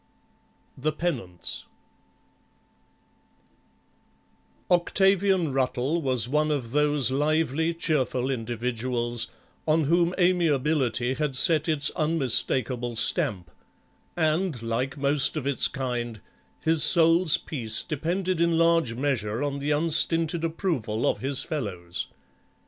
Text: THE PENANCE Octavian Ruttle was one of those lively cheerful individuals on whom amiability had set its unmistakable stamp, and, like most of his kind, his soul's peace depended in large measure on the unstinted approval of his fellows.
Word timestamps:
THE 0.75 0.91
PENANCE 0.93 1.67
Octavian 4.71 5.53
Ruttle 5.53 6.01
was 6.01 6.27
one 6.27 6.49
of 6.49 6.71
those 6.71 7.11
lively 7.11 7.71
cheerful 7.75 8.31
individuals 8.31 9.27
on 9.67 9.83
whom 9.83 10.15
amiability 10.17 11.13
had 11.13 11.35
set 11.35 11.69
its 11.69 11.91
unmistakable 11.91 12.95
stamp, 12.95 13.51
and, 14.17 14.59
like 14.63 14.97
most 14.97 15.37
of 15.37 15.45
his 15.45 15.67
kind, 15.67 16.19
his 16.61 16.81
soul's 16.83 17.37
peace 17.37 17.83
depended 17.83 18.41
in 18.41 18.57
large 18.57 18.95
measure 18.95 19.43
on 19.43 19.59
the 19.59 19.69
unstinted 19.69 20.43
approval 20.43 21.05
of 21.07 21.19
his 21.19 21.43
fellows. 21.43 22.07